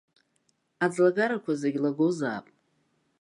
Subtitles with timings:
[0.83, 2.45] Аӡлагарақәа зегь лагозаап.